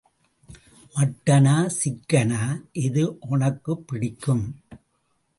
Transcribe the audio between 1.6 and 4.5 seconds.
சிக்கனா, எது ஒனக்குப் பிடிக்கும்?